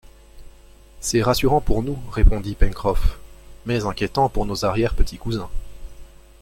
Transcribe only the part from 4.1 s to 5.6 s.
pour nos arrière-petits-cousins!